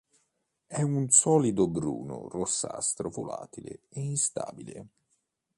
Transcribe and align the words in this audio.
È 0.65 0.81
un 0.81 1.11
solido 1.11 1.67
bruno 1.67 2.27
rossastro 2.27 3.11
volatile 3.11 3.81
e 3.89 3.99
instabile. 4.01 4.87